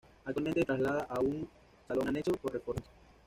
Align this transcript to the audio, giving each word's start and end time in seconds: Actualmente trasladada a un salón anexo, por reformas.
Actualmente 0.25 0.65
trasladada 0.65 1.05
a 1.13 1.19
un 1.19 1.47
salón 1.87 2.07
anexo, 2.07 2.31
por 2.37 2.51
reformas. 2.53 2.83